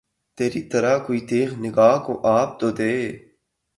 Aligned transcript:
تری 0.37 0.61
طرح 0.71 0.93
کوئی 1.05 1.19
تیغِ 1.29 1.49
نگہ 1.63 1.91
کو 2.05 2.13
آب 2.37 2.49
تو 2.59 2.67
دے 2.77 2.93